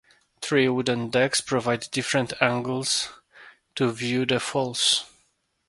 Three 0.41 0.67
wooden 0.67 1.11
decks 1.11 1.41
provide 1.41 1.87
different 1.91 2.33
angles 2.41 3.09
to 3.75 3.91
view 3.91 4.25
the 4.25 4.39
falls. 4.39 5.05